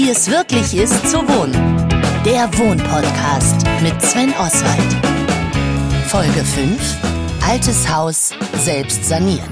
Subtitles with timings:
[0.00, 1.52] Wie es wirklich ist zu wohnen.
[2.24, 4.92] Der Wohnpodcast mit Sven Oswald.
[6.06, 6.98] Folge 5.
[7.44, 8.32] Altes Haus
[8.62, 9.42] selbst saniert.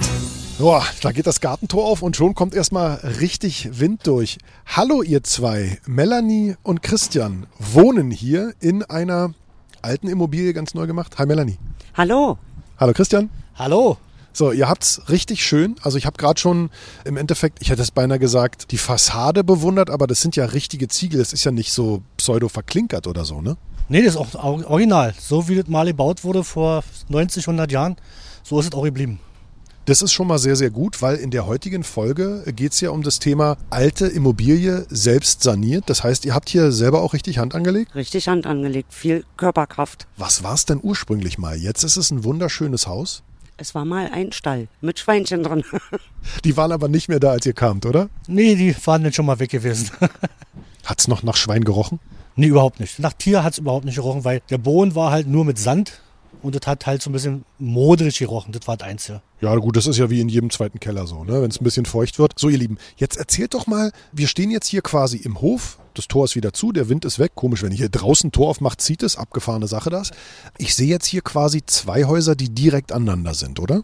[0.60, 4.38] Boah, da geht das Gartentor auf und schon kommt erstmal richtig Wind durch.
[4.66, 9.34] Hallo ihr zwei, Melanie und Christian, wohnen hier in einer
[9.82, 11.18] alten Immobilie ganz neu gemacht.
[11.18, 11.58] Hi Melanie.
[11.94, 12.38] Hallo.
[12.78, 13.30] Hallo Christian.
[13.56, 13.96] Hallo.
[14.36, 15.76] So, ihr habt's richtig schön.
[15.80, 16.68] Also ich habe gerade schon
[17.06, 20.88] im Endeffekt, ich hätte es beinahe gesagt, die Fassade bewundert, aber das sind ja richtige
[20.88, 21.20] Ziegel.
[21.20, 23.56] Das ist ja nicht so pseudo verklinkert oder so, ne?
[23.88, 25.14] Nee, das ist auch original.
[25.18, 27.96] So wie das mal gebaut wurde vor 90, 100 Jahren,
[28.42, 29.20] so ist es auch geblieben.
[29.86, 32.90] Das ist schon mal sehr, sehr gut, weil in der heutigen Folge geht es ja
[32.90, 35.84] um das Thema alte Immobilie selbst saniert.
[35.86, 37.94] Das heißt, ihr habt hier selber auch richtig Hand angelegt?
[37.94, 40.06] Richtig Hand angelegt, viel Körperkraft.
[40.18, 41.56] Was war es denn ursprünglich mal?
[41.56, 43.22] Jetzt ist es ein wunderschönes Haus.
[43.58, 45.64] Es war mal ein Stall mit Schweinchen drin.
[46.44, 48.10] Die waren aber nicht mehr da, als ihr kamt, oder?
[48.26, 49.90] Nee, die waren dann schon mal weg gewesen.
[50.84, 51.98] Hat es noch nach Schwein gerochen?
[52.36, 52.98] Nee, überhaupt nicht.
[52.98, 56.02] Nach Tier hat es überhaupt nicht gerochen, weil der Boden war halt nur mit Sand
[56.42, 58.52] und das hat halt so ein bisschen modrig gerochen.
[58.52, 59.22] Das war das Einzige.
[59.40, 61.40] Ja, gut, das ist ja wie in jedem zweiten Keller so, ne?
[61.40, 62.38] wenn es ein bisschen feucht wird.
[62.38, 65.78] So, ihr Lieben, jetzt erzählt doch mal, wir stehen jetzt hier quasi im Hof.
[65.96, 67.32] Das Tor ist wieder zu, der Wind ist weg.
[67.34, 69.16] Komisch, wenn ihr hier draußen Tor aufmacht, zieht es.
[69.16, 70.10] Abgefahrene Sache das.
[70.58, 73.82] Ich sehe jetzt hier quasi zwei Häuser, die direkt aneinander sind, oder?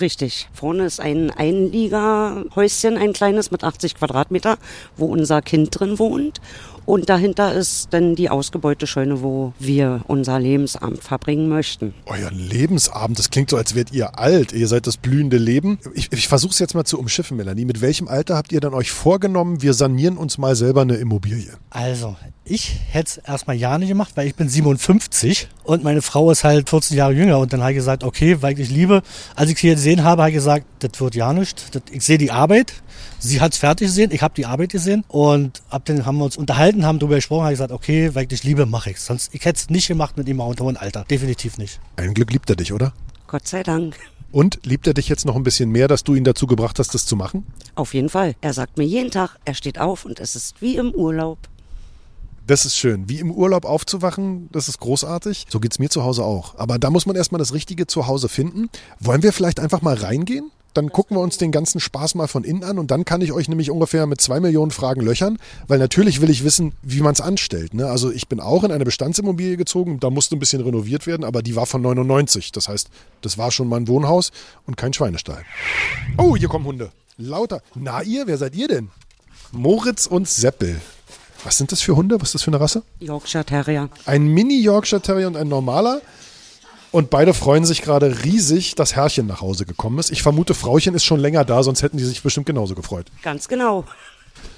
[0.00, 0.48] Richtig.
[0.54, 4.56] Vorne ist ein Einliegerhäuschen, ein kleines mit 80 Quadratmeter,
[4.96, 6.40] wo unser Kind drin wohnt.
[6.84, 11.94] Und dahinter ist dann die Ausgebeutescheune, wo wir unser Lebensabend verbringen möchten.
[12.06, 14.52] Euer Lebensabend, das klingt so, als wärt ihr alt.
[14.52, 15.78] Ihr seid das blühende Leben.
[15.94, 17.64] Ich, ich versuche es jetzt mal zu umschiffen, Melanie.
[17.64, 21.52] Mit welchem Alter habt ihr dann euch vorgenommen, wir sanieren uns mal selber eine Immobilie?
[21.70, 26.30] Also, ich hätte es erstmal ja nicht gemacht, weil ich bin 57 und meine Frau
[26.30, 27.38] ist halt 14 Jahre jünger.
[27.38, 29.02] Und dann habe ich gesagt, okay, weil ich liebe,
[29.36, 31.74] als ich sie hier gesehen habe, habe ich gesagt, das wird ja nicht.
[31.74, 32.81] Das, ich sehe die Arbeit.
[33.24, 36.24] Sie hat es fertig gesehen, ich habe die Arbeit gesehen und ab dann haben wir
[36.24, 39.06] uns unterhalten, haben darüber gesprochen, habe gesagt, okay, weil ich dich liebe, mache ich es.
[39.06, 41.78] Sonst ich hätte es nicht gemacht mit ihm auch unter hohem Alter, definitiv nicht.
[41.94, 42.92] Ein Glück liebt er dich, oder?
[43.28, 43.94] Gott sei Dank.
[44.32, 46.94] Und liebt er dich jetzt noch ein bisschen mehr, dass du ihn dazu gebracht hast,
[46.94, 47.46] das zu machen?
[47.76, 48.34] Auf jeden Fall.
[48.40, 51.38] Er sagt mir jeden Tag, er steht auf und es ist wie im Urlaub.
[52.48, 53.08] Das ist schön.
[53.08, 55.46] Wie im Urlaub aufzuwachen, das ist großartig.
[55.48, 56.58] So geht's mir zu Hause auch.
[56.58, 58.68] Aber da muss man erstmal das richtige Zuhause finden.
[58.98, 60.50] Wollen wir vielleicht einfach mal reingehen?
[60.74, 63.32] Dann gucken wir uns den ganzen Spaß mal von innen an und dann kann ich
[63.32, 65.38] euch nämlich ungefähr mit zwei Millionen Fragen löchern,
[65.68, 67.74] weil natürlich will ich wissen, wie man es anstellt.
[67.74, 67.86] Ne?
[67.86, 71.42] Also ich bin auch in eine Bestandsimmobilie gezogen, da musste ein bisschen renoviert werden, aber
[71.42, 72.52] die war von 99.
[72.52, 72.88] Das heißt,
[73.20, 74.32] das war schon mal ein Wohnhaus
[74.66, 75.42] und kein Schweinestall.
[76.16, 76.90] Oh, hier kommen Hunde.
[77.18, 77.62] Lauter.
[77.74, 78.88] Na ihr, wer seid ihr denn?
[79.52, 80.80] Moritz und Seppel.
[81.44, 82.20] Was sind das für Hunde?
[82.20, 82.82] Was ist das für eine Rasse?
[83.00, 83.90] Yorkshire Terrier.
[84.06, 86.00] Ein Mini-Yorkshire Terrier und ein normaler.
[86.92, 90.10] Und beide freuen sich gerade riesig, dass Herrchen nach Hause gekommen ist.
[90.10, 93.06] Ich vermute, Frauchen ist schon länger da, sonst hätten die sich bestimmt genauso gefreut.
[93.22, 93.86] Ganz genau.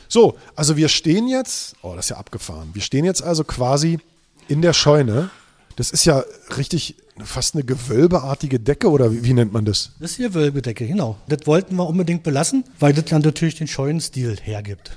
[0.08, 2.70] So, also wir stehen jetzt, oh, das ist ja abgefahren.
[2.72, 4.00] Wir stehen jetzt also quasi
[4.48, 5.30] in der Scheune.
[5.76, 6.24] Das ist ja
[6.56, 9.92] richtig fast eine gewölbeartige Decke oder wie, wie nennt man das?
[10.00, 11.16] Das ist die Gewölbedecke, genau.
[11.28, 14.96] Das wollten wir unbedingt belassen, weil das dann natürlich den Scheunenstil hergibt.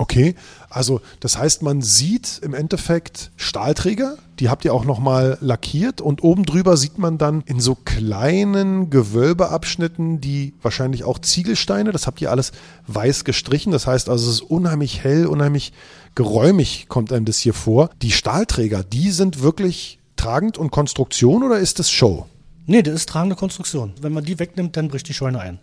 [0.00, 0.36] Okay,
[0.70, 6.22] also das heißt, man sieht im Endeffekt Stahlträger, die habt ihr auch nochmal lackiert und
[6.22, 12.20] oben drüber sieht man dann in so kleinen Gewölbeabschnitten die wahrscheinlich auch Ziegelsteine, das habt
[12.20, 12.52] ihr alles
[12.86, 15.72] weiß gestrichen, das heißt also es ist unheimlich hell, unheimlich
[16.14, 17.90] geräumig kommt einem das hier vor.
[18.00, 22.26] Die Stahlträger, die sind wirklich tragend und Konstruktion oder ist das Show?
[22.66, 23.94] Nee, das ist tragende Konstruktion.
[24.00, 25.58] Wenn man die wegnimmt, dann bricht die Scheune ein.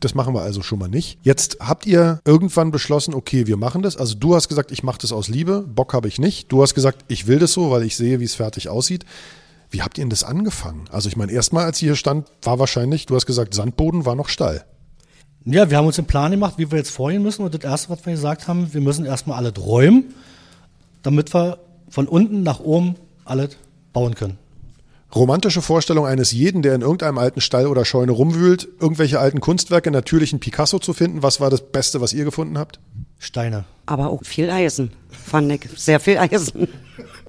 [0.00, 1.18] Das machen wir also schon mal nicht.
[1.22, 3.96] Jetzt habt ihr irgendwann beschlossen, okay, wir machen das.
[3.96, 6.52] Also du hast gesagt, ich mache das aus Liebe, Bock habe ich nicht.
[6.52, 9.06] Du hast gesagt, ich will das so, weil ich sehe, wie es fertig aussieht.
[9.70, 10.84] Wie habt ihr denn das angefangen?
[10.92, 14.14] Also ich meine, erstmal, als ihr hier stand, war wahrscheinlich, du hast gesagt, Sandboden war
[14.14, 14.64] noch Stall.
[15.44, 17.42] Ja, wir haben uns einen Plan gemacht, wie wir jetzt vorgehen müssen.
[17.44, 20.14] Und das Erste, was wir gesagt haben, wir müssen erstmal alles räumen,
[21.02, 21.58] damit wir
[21.88, 23.56] von unten nach oben alles
[23.92, 24.38] bauen können.
[25.14, 29.90] Romantische Vorstellung eines jeden, der in irgendeinem alten Stall oder Scheune rumwühlt, irgendwelche alten Kunstwerke,
[29.90, 31.22] natürlich ein Picasso zu finden.
[31.22, 32.80] Was war das Beste, was ihr gefunden habt?
[33.18, 33.64] Steine.
[33.86, 35.70] Aber auch viel Eisen, fand ich.
[35.76, 36.68] Sehr viel Eisen.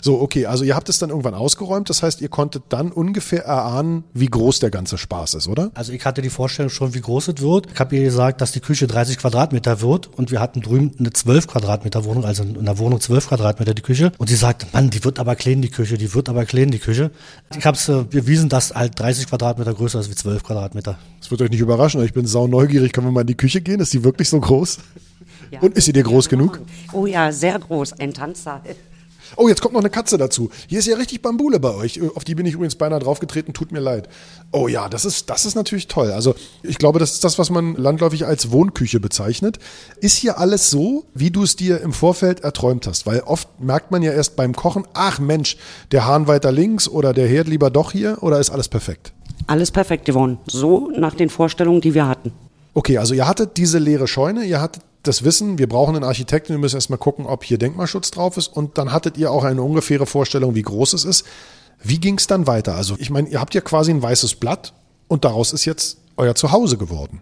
[0.02, 1.90] So, okay, also ihr habt es dann irgendwann ausgeräumt.
[1.90, 5.72] Das heißt, ihr konntet dann ungefähr erahnen, wie groß der ganze Spaß ist, oder?
[5.74, 7.68] Also ich hatte die Vorstellung schon, wie groß es wird.
[7.74, 11.12] Ich habe ihr gesagt, dass die Küche 30 Quadratmeter wird und wir hatten drüben eine
[11.12, 14.12] 12 Quadratmeter Wohnung, also in der Wohnung 12 Quadratmeter die Küche.
[14.18, 16.80] Und sie sagte, Mann, die wird aber klein, die Küche, die wird aber klein, die
[16.80, 17.12] Küche.
[17.58, 20.98] Ich habe es äh, bewiesen, dass halt 30 Quadratmeter größer ist wie 12 Quadratmeter.
[21.20, 22.94] Das wird euch nicht überraschen, ich bin sau neugierig.
[22.94, 23.80] Können wir mal in die Küche gehen?
[23.80, 24.78] Ist die wirklich so groß?
[25.52, 25.62] Ja.
[25.62, 26.60] Und ist sie dir groß genug?
[26.92, 27.94] Oh ja, sehr groß.
[27.94, 28.62] Ein Tanzsaal.
[29.35, 30.50] Oh, jetzt kommt noch eine Katze dazu.
[30.68, 32.00] Hier ist ja richtig Bambule bei euch.
[32.15, 34.07] Auf die bin ich übrigens beinahe draufgetreten, tut mir leid.
[34.51, 36.12] Oh ja, das ist, das ist natürlich toll.
[36.12, 39.59] Also ich glaube, das ist das, was man landläufig als Wohnküche bezeichnet.
[40.00, 43.06] Ist hier alles so, wie du es dir im Vorfeld erträumt hast?
[43.06, 45.57] Weil oft merkt man ja erst beim Kochen, ach Mensch,
[45.91, 49.13] der Hahn weiter links oder der Herd lieber doch hier oder ist alles perfekt?
[49.47, 50.39] Alles perfekt geworden.
[50.47, 52.31] So nach den Vorstellungen, die wir hatten.
[52.74, 56.50] Okay, also ihr hattet diese leere Scheune, ihr hattet das Wissen, wir brauchen einen Architekten,
[56.50, 59.62] wir müssen erstmal gucken, ob hier Denkmalschutz drauf ist und dann hattet ihr auch eine
[59.62, 61.26] ungefähre Vorstellung, wie groß es ist.
[61.84, 62.76] Wie ging es dann weiter?
[62.76, 64.74] Also ich meine, ihr habt ja quasi ein weißes Blatt
[65.08, 67.22] und daraus ist jetzt euer Zuhause geworden.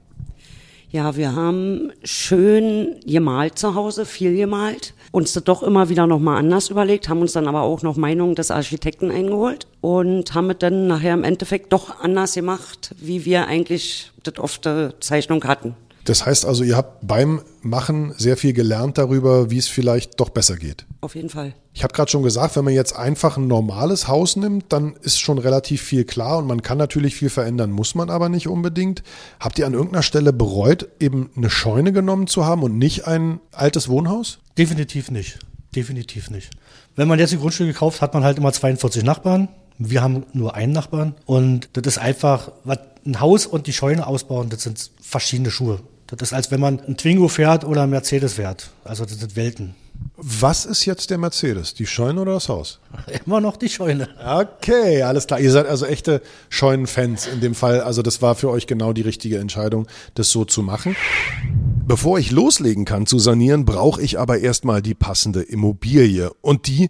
[0.95, 4.93] Ja, wir haben schön gemalt zu Hause, viel gemalt.
[5.11, 8.35] Uns das doch immer wieder nochmal anders überlegt, haben uns dann aber auch noch Meinungen
[8.35, 13.47] des Architekten eingeholt und haben es dann nachher im Endeffekt doch anders gemacht, wie wir
[13.47, 15.75] eigentlich das auf der Zeichnung hatten.
[16.05, 20.29] Das heißt also, ihr habt beim Machen sehr viel gelernt darüber, wie es vielleicht doch
[20.29, 20.85] besser geht.
[21.01, 21.55] Auf jeden Fall.
[21.73, 25.19] Ich habe gerade schon gesagt, wenn man jetzt einfach ein normales Haus nimmt, dann ist
[25.19, 29.03] schon relativ viel klar und man kann natürlich viel verändern, muss man aber nicht unbedingt.
[29.39, 33.39] Habt ihr an irgendeiner Stelle bereut, eben eine Scheune genommen zu haben und nicht ein
[33.51, 34.37] altes Wohnhaus?
[34.59, 35.39] Definitiv nicht.
[35.75, 36.51] Definitiv nicht.
[36.95, 39.49] Wenn man jetzt ein Grundstück gekauft, hat man halt immer 42 Nachbarn.
[39.79, 44.05] Wir haben nur einen Nachbarn und das ist einfach, was ein Haus und die Scheune
[44.05, 45.79] ausbauen, das sind verschiedene Schuhe.
[46.07, 48.69] Das ist, als wenn man ein Twingo fährt oder ein Mercedes fährt.
[48.83, 49.75] Also das sind Welten.
[50.17, 51.73] Was ist jetzt der Mercedes?
[51.73, 52.79] Die Scheune oder das Haus?
[53.25, 54.09] Immer noch die Scheune.
[54.23, 55.39] Okay, alles klar.
[55.39, 57.81] Ihr seid also echte Scheunenfans in dem Fall.
[57.81, 60.95] Also das war für euch genau die richtige Entscheidung, das so zu machen.
[61.87, 66.31] Bevor ich loslegen kann zu sanieren, brauche ich aber erstmal die passende Immobilie.
[66.41, 66.89] Und die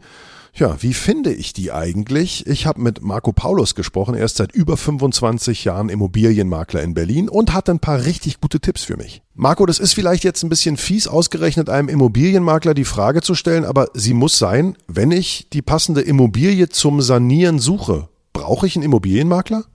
[0.56, 2.48] ja, wie finde ich die eigentlich?
[2.48, 4.16] Ich habe mit Marco Paulus gesprochen.
[4.16, 8.62] Er ist seit über 25 Jahren Immobilienmakler in Berlin und hat ein paar richtig gute
[8.62, 9.22] Tipps für mich.
[9.34, 13.66] Marco, das ist vielleicht jetzt ein bisschen fies, ausgerechnet einem Immobilienmakler die Frage zu stellen,
[13.66, 18.86] aber sie muss sein, wenn ich die passende Immobilie zum Sanieren suche, brauche ich einen
[18.86, 19.66] Immobilienmakler?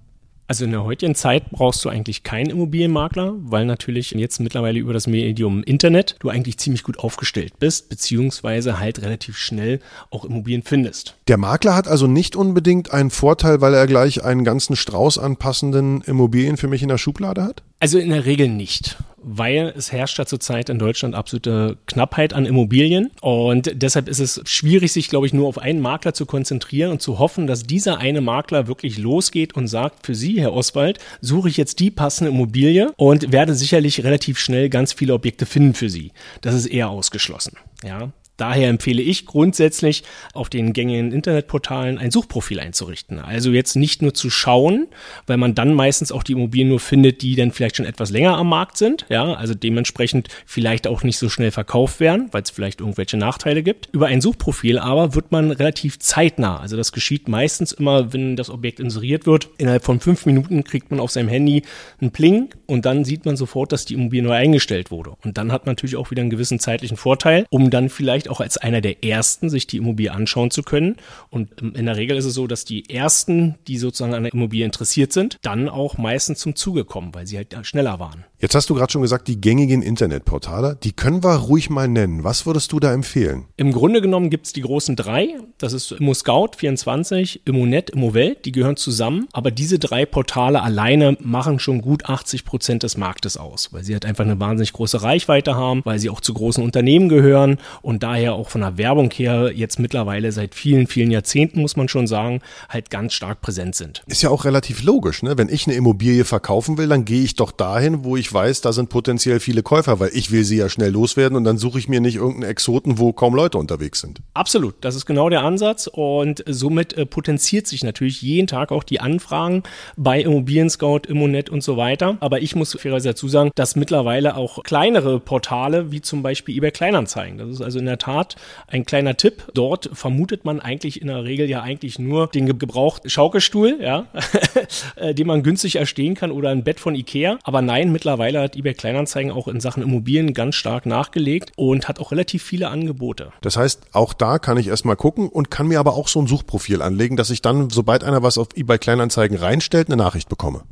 [0.50, 4.92] Also in der heutigen Zeit brauchst du eigentlich keinen Immobilienmakler, weil natürlich jetzt mittlerweile über
[4.92, 9.78] das Medium Internet du eigentlich ziemlich gut aufgestellt bist, beziehungsweise halt relativ schnell
[10.10, 11.14] auch Immobilien findest.
[11.28, 15.36] Der Makler hat also nicht unbedingt einen Vorteil, weil er gleich einen ganzen Strauß an
[15.36, 17.62] passenden Immobilien für mich in der Schublade hat?
[17.78, 22.46] Also in der Regel nicht weil es herrscht ja zurzeit in Deutschland absolute Knappheit an
[22.46, 26.92] Immobilien und deshalb ist es schwierig, sich, glaube ich, nur auf einen Makler zu konzentrieren
[26.92, 30.98] und zu hoffen, dass dieser eine Makler wirklich losgeht und sagt, für Sie, Herr Oswald,
[31.20, 35.74] suche ich jetzt die passende Immobilie und werde sicherlich relativ schnell ganz viele Objekte finden
[35.74, 36.12] für Sie.
[36.40, 37.56] Das ist eher ausgeschlossen.
[37.84, 40.02] Ja, Daher empfehle ich grundsätzlich
[40.32, 43.18] auf den gängigen Internetportalen ein Suchprofil einzurichten.
[43.18, 44.88] Also jetzt nicht nur zu schauen,
[45.26, 48.38] weil man dann meistens auch die Immobilien nur findet, die dann vielleicht schon etwas länger
[48.38, 52.48] am Markt sind, ja, also dementsprechend vielleicht auch nicht so schnell verkauft werden, weil es
[52.50, 53.90] vielleicht irgendwelche Nachteile gibt.
[53.92, 58.48] Über ein Suchprofil aber wird man relativ zeitnah, also das geschieht meistens immer, wenn das
[58.48, 59.50] Objekt inseriert wird.
[59.58, 61.62] Innerhalb von fünf Minuten kriegt man auf seinem Handy
[62.00, 65.12] einen Pling und dann sieht man sofort, dass die Immobilie neu eingestellt wurde.
[65.22, 68.40] Und dann hat man natürlich auch wieder einen gewissen zeitlichen Vorteil, um dann vielleicht auch
[68.40, 70.96] als einer der ersten, sich die Immobilie anschauen zu können.
[71.28, 74.64] Und in der Regel ist es so, dass die ersten, die sozusagen an der Immobilie
[74.64, 78.24] interessiert sind, dann auch meistens zum Zuge kommen, weil sie halt schneller waren.
[78.42, 82.24] Jetzt hast du gerade schon gesagt, die gängigen Internetportale, die können wir ruhig mal nennen.
[82.24, 83.44] Was würdest du da empfehlen?
[83.58, 85.36] Im Grunde genommen gibt es die großen drei.
[85.58, 88.46] Das ist ImmoScout24, ImmoNet, ImmoWelt.
[88.46, 89.28] Die gehören zusammen.
[89.34, 93.92] Aber diese drei Portale alleine machen schon gut 80 Prozent des Marktes aus, weil sie
[93.92, 98.02] halt einfach eine wahnsinnig große Reichweite haben, weil sie auch zu großen Unternehmen gehören und
[98.02, 102.06] daher auch von der Werbung her jetzt mittlerweile seit vielen, vielen Jahrzehnten, muss man schon
[102.06, 104.02] sagen, halt ganz stark präsent sind.
[104.06, 105.36] Ist ja auch relativ logisch, ne?
[105.36, 108.72] Wenn ich eine Immobilie verkaufen will, dann gehe ich doch dahin, wo ich weiß, da
[108.72, 111.88] sind potenziell viele Käufer, weil ich will sie ja schnell loswerden und dann suche ich
[111.88, 114.20] mir nicht irgendeinen Exoten, wo kaum Leute unterwegs sind.
[114.34, 118.84] Absolut, das ist genau der Ansatz und somit äh, potenziert sich natürlich jeden Tag auch
[118.84, 119.62] die Anfragen
[119.96, 122.16] bei Immobilien Scout, Immonet und so weiter.
[122.20, 126.70] Aber ich muss fairerweise dazu sagen, dass mittlerweile auch kleinere Portale wie zum Beispiel eBay
[126.70, 129.44] Kleinanzeigen, das ist also in der Tat ein kleiner Tipp.
[129.54, 134.06] Dort vermutet man eigentlich in der Regel ja eigentlich nur den gebrauchten Schaukelstuhl, ja,
[134.96, 137.38] äh, den man günstig erstehen kann oder ein Bett von Ikea.
[137.42, 141.88] Aber nein, mittlerweile mittlerweile hat eBay Kleinanzeigen auch in Sachen Immobilien ganz stark nachgelegt und
[141.88, 143.32] hat auch relativ viele Angebote.
[143.40, 146.26] Das heißt, auch da kann ich erstmal gucken und kann mir aber auch so ein
[146.26, 150.64] Suchprofil anlegen, dass ich dann, sobald einer was auf eBay Kleinanzeigen reinstellt, eine Nachricht bekomme.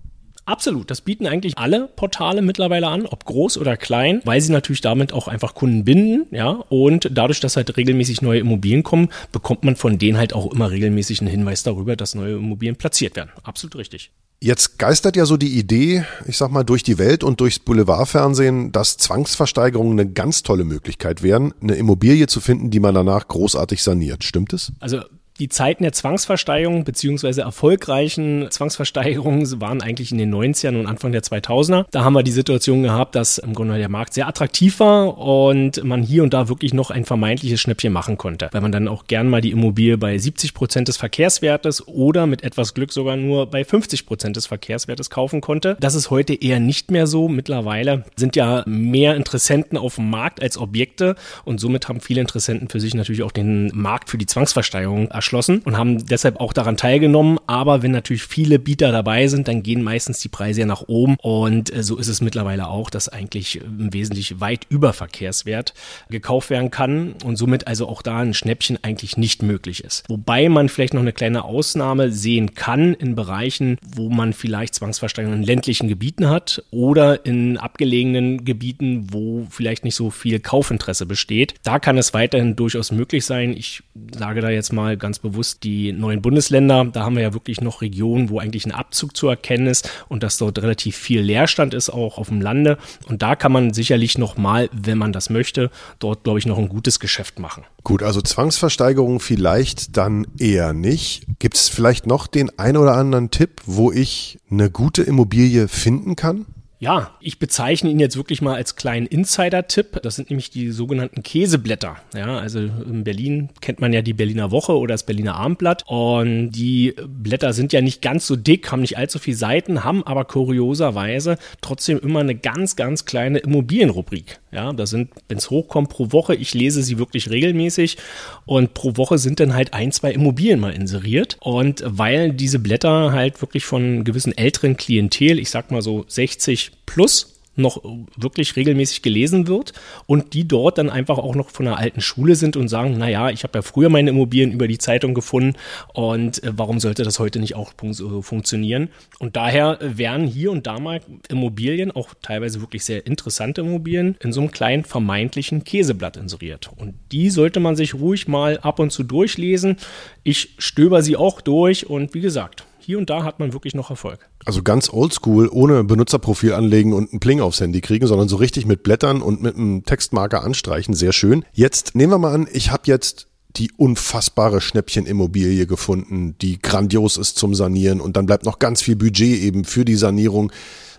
[0.45, 0.91] Absolut.
[0.91, 5.13] Das bieten eigentlich alle Portale mittlerweile an, ob groß oder klein, weil sie natürlich damit
[5.13, 6.65] auch einfach Kunden binden, ja.
[6.69, 10.71] Und dadurch, dass halt regelmäßig neue Immobilien kommen, bekommt man von denen halt auch immer
[10.71, 13.31] regelmäßig einen Hinweis darüber, dass neue Immobilien platziert werden.
[13.43, 14.11] Absolut richtig.
[14.41, 18.71] Jetzt geistert ja so die Idee, ich sag mal, durch die Welt und durchs Boulevardfernsehen,
[18.71, 23.83] dass Zwangsversteigerungen eine ganz tolle Möglichkeit wären, eine Immobilie zu finden, die man danach großartig
[23.83, 24.23] saniert.
[24.23, 24.71] Stimmt es?
[24.79, 25.03] Also
[25.39, 31.23] die Zeiten der Zwangsversteigerung beziehungsweise erfolgreichen Zwangsversteigerungen waren eigentlich in den 90ern und Anfang der
[31.23, 31.87] 2000er.
[31.91, 35.83] Da haben wir die Situation gehabt, dass im Grunde der Markt sehr attraktiv war und
[35.85, 39.07] man hier und da wirklich noch ein vermeintliches Schnäppchen machen konnte, weil man dann auch
[39.07, 43.47] gern mal die Immobilie bei 70 Prozent des Verkehrswertes oder mit etwas Glück sogar nur
[43.47, 45.77] bei 50 Prozent des Verkehrswertes kaufen konnte.
[45.81, 47.29] Das ist heute eher nicht mehr so.
[47.29, 51.15] Mittlerweile sind ja mehr Interessenten auf dem Markt als Objekte
[51.45, 55.28] und somit haben viele Interessenten für sich natürlich auch den Markt für die Zwangsversteigerung erschlossen
[55.29, 57.39] erschlossen und haben deshalb auch daran teilgenommen.
[57.47, 61.17] Aber wenn natürlich viele Bieter dabei sind, dann gehen meistens die Preise ja nach oben.
[61.21, 65.75] Und äh, so ist es mittlerweile auch, dass eigentlich im Wesentlichen weit über Verkehrswert
[66.09, 70.05] gekauft werden kann und somit also auch da ein Schnäppchen eigentlich nicht möglich ist.
[70.09, 75.43] Wobei man vielleicht noch eine kleine Ausnahme sehen kann in Bereichen, wo man vielleicht Zwangsversteigerungen
[75.43, 81.55] in ländlichen Gebieten hat oder in abgelegenen Gebieten, wo vielleicht nicht so viel Kaufinteresse besteht.
[81.65, 83.55] Da kann es weiterhin durchaus möglich sein.
[83.57, 83.83] Ich
[84.17, 86.85] sage da jetzt mal ganz ganz bewusst die neuen Bundesländer.
[86.85, 90.23] Da haben wir ja wirklich noch Regionen, wo eigentlich ein Abzug zu erkennen ist und
[90.23, 92.79] dass dort relativ viel Leerstand ist, auch auf dem Lande.
[93.09, 96.59] Und da kann man sicherlich noch mal, wenn man das möchte, dort, glaube ich, noch
[96.59, 97.65] ein gutes Geschäft machen.
[97.85, 101.27] Gut, also Zwangsversteigerung vielleicht dann eher nicht.
[101.39, 106.17] Gibt es vielleicht noch den ein oder anderen Tipp, wo ich eine gute Immobilie finden
[106.17, 106.47] kann?
[106.81, 110.01] Ja, ich bezeichne ihn jetzt wirklich mal als kleinen Insider-Tipp.
[110.03, 111.97] Das sind nämlich die sogenannten Käseblätter.
[112.15, 115.83] Ja, also in Berlin kennt man ja die Berliner Woche oder das Berliner Abendblatt.
[115.87, 120.07] Und die Blätter sind ja nicht ganz so dick, haben nicht allzu viele Seiten, haben
[120.07, 124.39] aber kurioserweise trotzdem immer eine ganz, ganz kleine Immobilienrubrik.
[124.53, 127.99] Ja, da sind, wenn es hochkommt, pro Woche, ich lese sie wirklich regelmäßig
[128.47, 131.37] und pro Woche sind dann halt ein, zwei Immobilien mal inseriert.
[131.41, 136.68] Und weil diese Blätter halt wirklich von gewissen älteren Klientel, ich sag mal so 60
[136.87, 137.83] plus, noch
[138.17, 139.73] wirklich regelmäßig gelesen wird
[140.07, 143.31] und die dort dann einfach auch noch von einer alten Schule sind und sagen, naja,
[143.31, 145.57] ich habe ja früher meine Immobilien über die Zeitung gefunden
[145.93, 148.89] und äh, warum sollte das heute nicht auch so funktionieren?
[149.19, 154.33] Und daher werden hier und da mal Immobilien, auch teilweise wirklich sehr interessante Immobilien, in
[154.33, 156.71] so einem kleinen vermeintlichen Käseblatt inseriert.
[156.77, 159.77] Und die sollte man sich ruhig mal ab und zu durchlesen.
[160.23, 163.91] Ich stöber sie auch durch und wie gesagt, hier und da hat man wirklich noch
[163.91, 164.31] Erfolg.
[164.47, 168.65] Also ganz oldschool, ohne Benutzerprofil anlegen und einen Pling aufs Handy kriegen, sondern so richtig
[168.65, 170.95] mit Blättern und mit einem Textmarker anstreichen.
[170.95, 171.45] Sehr schön.
[171.53, 173.27] Jetzt nehmen wir mal an, ich habe jetzt
[173.57, 178.97] die unfassbare Schnäppchenimmobilie gefunden, die grandios ist zum Sanieren und dann bleibt noch ganz viel
[178.97, 180.51] Budget eben für die Sanierung.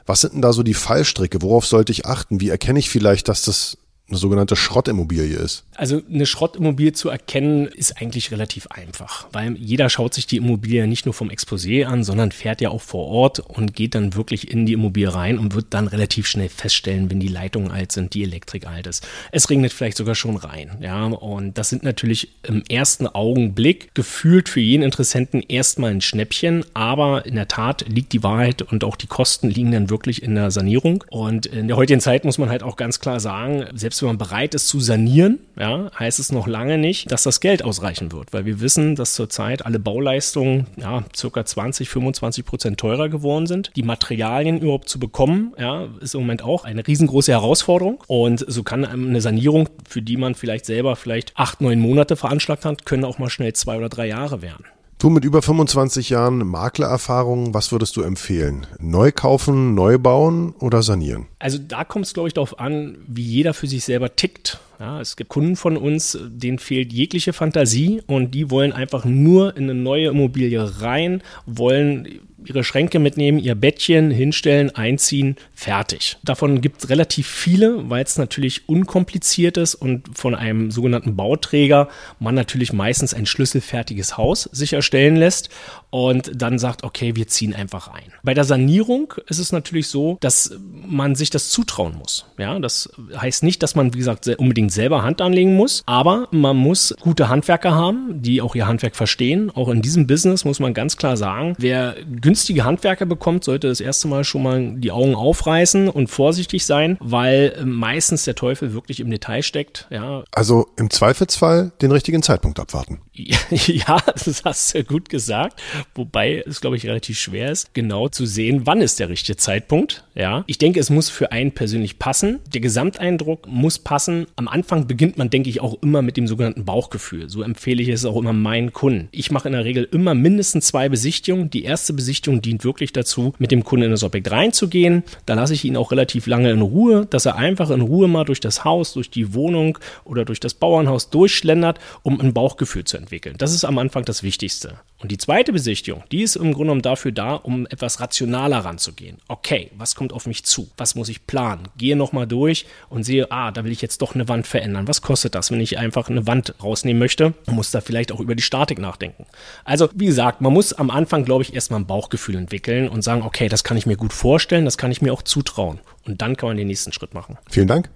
[0.05, 1.41] Was sind denn da so die Fallstricke?
[1.41, 2.39] Worauf sollte ich achten?
[2.39, 5.63] Wie erkenne ich vielleicht, dass das eine sogenannte Schrottimmobilie ist?
[5.75, 10.87] Also eine Schrottimmobilie zu erkennen ist eigentlich relativ einfach, weil jeder schaut sich die Immobilie
[10.87, 14.51] nicht nur vom Exposé an, sondern fährt ja auch vor Ort und geht dann wirklich
[14.51, 18.13] in die Immobilie rein und wird dann relativ schnell feststellen, wenn die Leitungen alt sind,
[18.13, 19.07] die Elektrik alt ist.
[19.31, 24.49] Es regnet vielleicht sogar schon rein, ja, und das sind natürlich im ersten Augenblick gefühlt
[24.49, 28.95] für jeden Interessenten erstmal ein Schnäppchen, aber in der Tat liegt die Wahrheit und auch
[28.95, 32.49] die Kosten liegen dann wirklich in der Sanierung und in der heutigen Zeit muss man
[32.49, 36.19] halt auch ganz klar sagen, selbst selbst wenn man bereit ist zu sanieren, ja, heißt
[36.19, 39.79] es noch lange nicht, dass das Geld ausreichen wird, weil wir wissen, dass zurzeit alle
[39.79, 43.71] Bauleistungen ja, circa 20, 25 Prozent teurer geworden sind.
[43.75, 48.01] Die Materialien überhaupt zu bekommen, ja, ist im Moment auch eine riesengroße Herausforderung.
[48.07, 52.65] Und so kann eine Sanierung, für die man vielleicht selber vielleicht acht, neun Monate veranschlagt
[52.65, 54.65] hat, können auch mal schnell zwei oder drei Jahre werden.
[55.01, 58.67] Du mit über 25 Jahren Maklererfahrung, was würdest du empfehlen?
[58.79, 61.27] Neu kaufen, neu bauen oder sanieren?
[61.39, 64.59] Also da kommt es, glaube ich, darauf an, wie jeder für sich selber tickt.
[64.77, 69.55] Ja, es gibt Kunden von uns, denen fehlt jegliche Fantasie und die wollen einfach nur
[69.55, 76.17] in eine neue Immobilie rein, wollen ihre Schränke mitnehmen, ihr Bettchen hinstellen, einziehen, fertig.
[76.23, 81.89] Davon gibt es relativ viele, weil es natürlich unkompliziert ist und von einem sogenannten Bauträger
[82.19, 85.49] man natürlich meistens ein schlüsselfertiges Haus sicherstellen lässt
[85.89, 88.13] und dann sagt, okay, wir ziehen einfach ein.
[88.23, 90.53] Bei der Sanierung ist es natürlich so, dass
[90.85, 92.25] man sich das zutrauen muss.
[92.37, 96.57] Ja, das heißt nicht, dass man, wie gesagt, unbedingt selber Hand anlegen muss, aber man
[96.57, 99.49] muss gute Handwerker haben, die auch ihr Handwerk verstehen.
[99.51, 101.95] Auch in diesem Business muss man ganz klar sagen, wer
[102.29, 106.95] günstige Handwerker bekommt, sollte das erste Mal schon mal die Augen aufreißen und vorsichtig sein,
[106.99, 109.87] weil meistens der Teufel wirklich im Detail steckt.
[109.89, 110.23] Ja.
[110.31, 113.01] Also im Zweifelsfall den richtigen Zeitpunkt abwarten.
[113.49, 115.59] Ja, das hast du gut gesagt.
[115.95, 120.03] Wobei es, glaube ich, relativ schwer ist, genau zu sehen, wann ist der richtige Zeitpunkt.
[120.13, 122.39] Ja, ich denke, es muss für einen persönlich passen.
[122.53, 124.27] Der Gesamteindruck muss passen.
[124.35, 127.29] Am Anfang beginnt man, denke ich, auch immer mit dem sogenannten Bauchgefühl.
[127.29, 129.09] So empfehle ich es auch immer meinen Kunden.
[129.11, 131.49] Ich mache in der Regel immer mindestens zwei Besichtigungen.
[131.49, 135.03] Die erste Besichtigung Besichtigung dient wirklich dazu, mit dem Kunden in das Objekt reinzugehen.
[135.25, 138.25] Da lasse ich ihn auch relativ lange in Ruhe, dass er einfach in Ruhe mal
[138.25, 142.97] durch das Haus, durch die Wohnung oder durch das Bauernhaus durchschlendert, um ein Bauchgefühl zu
[142.97, 143.35] entwickeln.
[143.37, 144.79] Das ist am Anfang das Wichtigste.
[145.01, 149.17] Und die zweite Besichtigung, die ist im Grunde genommen dafür da, um etwas rationaler ranzugehen.
[149.29, 150.69] Okay, was kommt auf mich zu?
[150.75, 151.69] Was muss ich planen?
[151.77, 154.89] Gehe nochmal durch und sehe, ah, da will ich jetzt doch eine Wand verändern.
[154.89, 157.33] Was kostet das, wenn ich einfach eine Wand rausnehmen möchte?
[157.45, 159.25] Man muss da vielleicht auch über die Statik nachdenken.
[159.63, 163.21] Also, wie gesagt, man muss am Anfang, glaube ich, erstmal ein Bauchgefühl entwickeln und sagen,
[163.21, 165.79] okay, das kann ich mir gut vorstellen, das kann ich mir auch zutrauen.
[166.05, 167.37] Und dann kann man den nächsten Schritt machen.
[167.49, 167.89] Vielen Dank.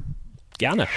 [0.63, 0.87] Gerne.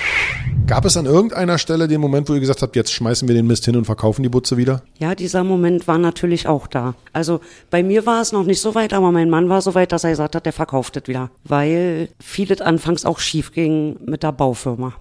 [0.68, 3.48] Gab es an irgendeiner Stelle den Moment, wo ihr gesagt habt, jetzt schmeißen wir den
[3.48, 4.82] Mist hin und verkaufen die Butze wieder?
[4.96, 6.94] Ja, dieser Moment war natürlich auch da.
[7.12, 9.90] Also bei mir war es noch nicht so weit, aber mein Mann war so weit,
[9.90, 11.30] dass er gesagt hat, der verkauft es wieder.
[11.42, 14.94] Weil vieles anfangs auch schief ging mit der Baufirma.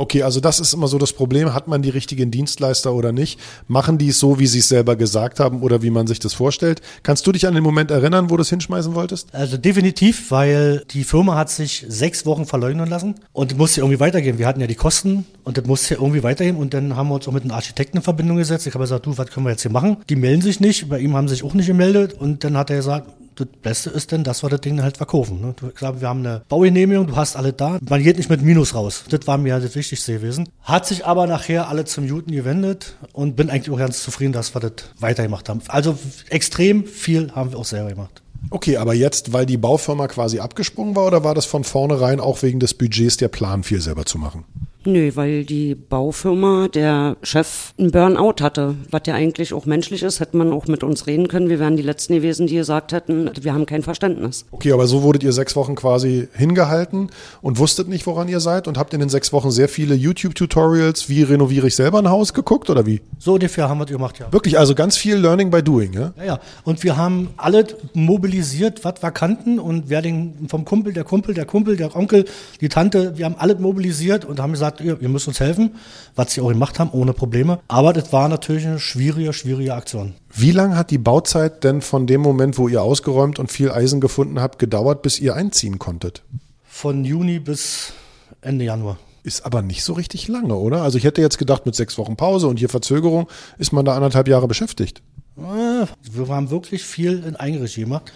[0.00, 1.52] Okay, also das ist immer so das Problem.
[1.52, 3.38] Hat man die richtigen Dienstleister oder nicht?
[3.68, 6.32] Machen die es so, wie sie es selber gesagt haben oder wie man sich das
[6.32, 6.80] vorstellt?
[7.02, 9.28] Kannst du dich an den Moment erinnern, wo du es hinschmeißen wolltest?
[9.34, 14.38] Also definitiv, weil die Firma hat sich sechs Wochen verleugnen lassen und musste irgendwie weitergehen.
[14.38, 17.28] Wir hatten ja die Kosten und das musste irgendwie weitergehen und dann haben wir uns
[17.28, 18.66] auch mit einem Architekten in Verbindung gesetzt.
[18.66, 19.98] Ich habe gesagt, du, was können wir jetzt hier machen?
[20.08, 22.70] Die melden sich nicht, bei ihm haben sie sich auch nicht gemeldet und dann hat
[22.70, 25.40] er gesagt, das Beste ist denn, dass wir das Ding halt verkaufen.
[25.40, 25.54] Ne?
[25.58, 27.78] Du, ich glaube, wir haben eine Baugenehmigung, du hast alle da.
[27.88, 29.04] Man geht nicht mit Minus raus.
[29.08, 30.48] Das war mir das Wichtigste gewesen.
[30.62, 34.54] Hat sich aber nachher alle zum Newton gewendet und bin eigentlich auch ganz zufrieden, dass
[34.54, 35.60] wir das weitergemacht haben.
[35.68, 38.22] Also extrem viel haben wir auch selber gemacht.
[38.48, 42.42] Okay, aber jetzt, weil die Baufirma quasi abgesprungen war oder war das von vornherein auch
[42.42, 44.44] wegen des Budgets der Plan, viel selber zu machen?
[44.86, 48.76] Nö, weil die Baufirma, der Chef, einen Burnout hatte.
[48.90, 51.50] Was ja eigentlich auch menschlich ist, hätte man auch mit uns reden können.
[51.50, 54.46] Wir wären die Letzten gewesen, die gesagt hätten, wir haben kein Verständnis.
[54.50, 57.10] Okay, aber so wurdet ihr sechs Wochen quasi hingehalten
[57.42, 61.10] und wusstet nicht, woran ihr seid und habt in den sechs Wochen sehr viele YouTube-Tutorials,
[61.10, 63.02] wie renoviere ich selber ein Haus geguckt oder wie?
[63.18, 64.32] So ungefähr haben wir das gemacht, ja.
[64.32, 66.14] Wirklich, also ganz viel Learning by Doing, ja?
[66.16, 66.40] Ja, ja.
[66.64, 71.34] Und wir haben alle mobilisiert, was wir kannten und wer den vom Kumpel, der Kumpel,
[71.34, 72.24] der Kumpel, der Onkel,
[72.62, 75.74] die Tante, wir haben alle mobilisiert und haben gesagt, ihr, ihr müsst uns helfen,
[76.14, 77.58] was sie auch gemacht haben, ohne Probleme.
[77.66, 80.14] Aber das war natürlich eine schwierige, schwierige Aktion.
[80.32, 84.00] Wie lange hat die Bauzeit denn von dem Moment, wo ihr ausgeräumt und viel Eisen
[84.00, 86.22] gefunden habt, gedauert, bis ihr einziehen konntet?
[86.62, 87.92] Von Juni bis
[88.40, 88.98] Ende Januar.
[89.22, 90.82] Ist aber nicht so richtig lange, oder?
[90.82, 93.94] Also ich hätte jetzt gedacht, mit sechs Wochen Pause und hier Verzögerung ist man da
[93.94, 95.02] anderthalb Jahre beschäftigt.
[95.36, 98.12] Äh, Wir haben wirklich viel in Eigenregie gemacht,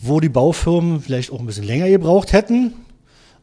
[0.00, 2.72] wo die Baufirmen vielleicht auch ein bisschen länger gebraucht hätten.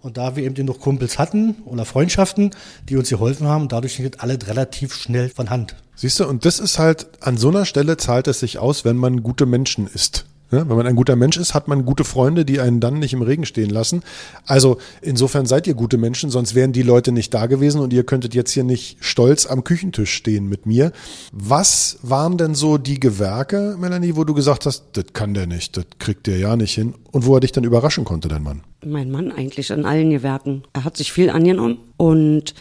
[0.01, 2.51] Und da wir eben noch Kumpels hatten oder Freundschaften,
[2.87, 5.75] die uns geholfen haben, dadurch das alles relativ schnell von Hand.
[5.95, 8.95] Siehst du, und das ist halt, an so einer Stelle zahlt es sich aus, wenn
[8.95, 10.25] man gute Menschen ist.
[10.51, 13.13] Ja, wenn man ein guter Mensch ist, hat man gute Freunde, die einen dann nicht
[13.13, 14.01] im Regen stehen lassen.
[14.47, 18.03] Also insofern seid ihr gute Menschen, sonst wären die Leute nicht da gewesen und ihr
[18.03, 20.91] könntet jetzt hier nicht stolz am Küchentisch stehen mit mir.
[21.31, 25.77] Was waren denn so die Gewerke, Melanie, wo du gesagt hast, das kann der nicht,
[25.77, 28.61] das kriegt der ja nicht hin und wo er dich dann überraschen konnte, dein Mann?
[28.83, 30.63] Mein Mann eigentlich in allen Gewerken.
[30.73, 32.55] Er hat sich viel angenommen und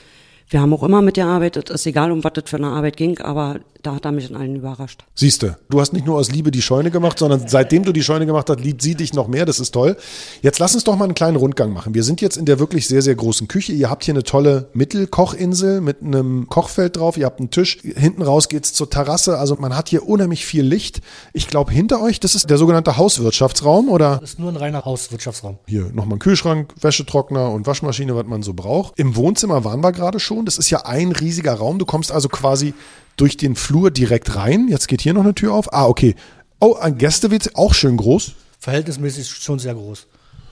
[0.50, 1.70] wir haben auch immer mit gearbeitet.
[1.70, 4.37] Ist egal, um was das für eine Arbeit ging, aber da hat er mich in
[4.37, 5.04] allen überrascht.
[5.14, 8.26] Siehste, du hast nicht nur aus Liebe die Scheune gemacht, sondern seitdem du die Scheune
[8.26, 9.46] gemacht hast, liebt sie dich noch mehr.
[9.46, 9.96] Das ist toll.
[10.42, 11.94] Jetzt lass uns doch mal einen kleinen Rundgang machen.
[11.94, 13.72] Wir sind jetzt in der wirklich sehr, sehr großen Küche.
[13.72, 17.16] Ihr habt hier eine tolle Mittelkochinsel mit einem Kochfeld drauf.
[17.16, 17.78] Ihr habt einen Tisch.
[17.82, 19.38] Hinten raus geht's zur Terrasse.
[19.38, 21.00] Also man hat hier unheimlich viel Licht.
[21.32, 24.18] Ich glaube, hinter euch, das ist der sogenannte Hauswirtschaftsraum, oder?
[24.20, 25.58] Das ist nur ein reiner Hauswirtschaftsraum.
[25.66, 28.98] Hier nochmal ein Kühlschrank, Wäschetrockner und Waschmaschine, was man so braucht.
[28.98, 30.38] Im Wohnzimmer waren wir gerade schon.
[30.44, 31.79] Das ist ja ein riesiger Raum.
[31.79, 32.74] Du kommst also quasi
[33.16, 34.68] durch den Flur direkt rein.
[34.68, 35.72] Jetzt geht hier noch eine Tür auf.
[35.72, 36.14] Ah, okay.
[36.61, 38.33] Oh, ein Gäste-WC, auch schön groß.
[38.59, 40.07] Verhältnismäßig schon sehr groß.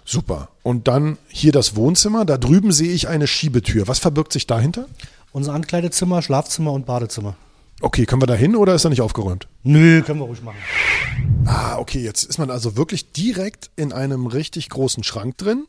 [0.04, 0.48] Super.
[0.62, 2.24] Und dann hier das Wohnzimmer.
[2.24, 3.88] Da drüben sehe ich eine Schiebetür.
[3.88, 4.86] Was verbirgt sich dahinter?
[5.32, 7.36] Unser Ankleidezimmer, Schlafzimmer und Badezimmer.
[7.82, 9.48] Okay, können wir da hin oder ist er nicht aufgeräumt?
[9.62, 10.56] Nö, können wir ruhig machen.
[11.44, 15.66] Ah, okay, jetzt ist man also wirklich direkt in einem richtig großen Schrank drin.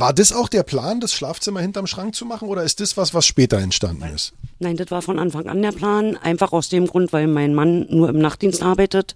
[0.00, 3.12] War das auch der Plan, das Schlafzimmer hinterm Schrank zu machen oder ist das was,
[3.12, 4.32] was später entstanden ist?
[4.58, 6.16] Nein, das war von Anfang an der Plan.
[6.16, 9.14] Einfach aus dem Grund, weil mein Mann nur im Nachtdienst arbeitet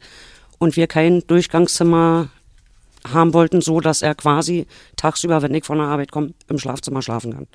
[0.59, 2.29] und wir kein Durchgangszimmer
[3.11, 4.67] haben wollten, so dass er quasi
[4.97, 7.47] tagsüber, wenn ich von der Arbeit komme, im Schlafzimmer schlafen kann.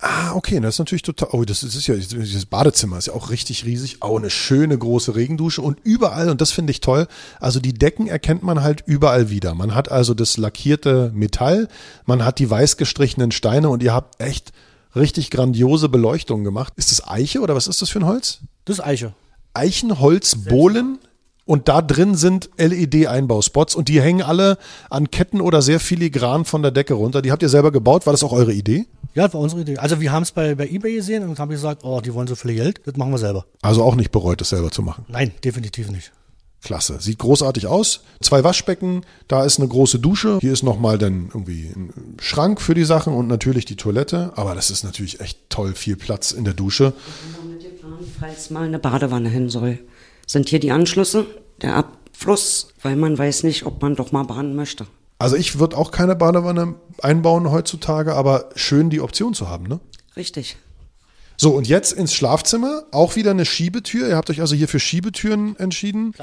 [0.00, 1.30] Ah, okay, das ist natürlich total.
[1.32, 4.00] Oh, das ist, ja das Badezimmer ist ja auch richtig riesig.
[4.00, 7.08] Auch eine schöne große Regendusche und überall und das finde ich toll.
[7.40, 9.54] Also die Decken erkennt man halt überall wieder.
[9.54, 11.66] Man hat also das lackierte Metall,
[12.06, 14.52] man hat die weiß gestrichenen Steine und ihr habt echt
[14.94, 16.72] richtig grandiose Beleuchtung gemacht.
[16.76, 18.38] Ist das Eiche oder was ist das für ein Holz?
[18.66, 19.14] Das ist Eiche.
[19.52, 20.98] Eichenholzbohlen
[21.44, 24.58] und da drin sind LED-Einbauspots und die hängen alle
[24.90, 27.20] an Ketten oder sehr filigran von der Decke runter.
[27.20, 28.06] Die habt ihr selber gebaut.
[28.06, 28.86] War das auch eure Idee?
[29.18, 29.78] Ja, das war unsere Idee.
[29.78, 32.36] Also wir haben es bei, bei Ebay gesehen und haben gesagt, oh, die wollen so
[32.36, 33.46] viel Geld, das machen wir selber.
[33.62, 35.06] Also auch nicht bereut, das selber zu machen.
[35.08, 36.12] Nein, definitiv nicht.
[36.62, 37.00] Klasse.
[37.00, 38.04] Sieht großartig aus.
[38.20, 40.38] Zwei Waschbecken, da ist eine große Dusche.
[40.40, 44.34] Hier ist nochmal dann irgendwie ein Schrank für die Sachen und natürlich die Toilette.
[44.36, 46.92] Aber das ist natürlich echt toll, viel Platz in der Dusche.
[48.20, 49.80] Falls mal eine Badewanne hin soll,
[50.28, 51.26] sind hier die Anschlüsse,
[51.60, 54.86] der Abfluss, weil man weiß nicht, ob man doch mal baden möchte.
[55.18, 59.80] Also ich würde auch keine Badewanne einbauen heutzutage, aber schön die Option zu haben, ne?
[60.16, 60.56] Richtig.
[61.36, 62.82] So, und jetzt ins Schlafzimmer.
[62.90, 64.08] Auch wieder eine Schiebetür.
[64.08, 66.14] Ihr habt euch also hier für Schiebetüren entschieden.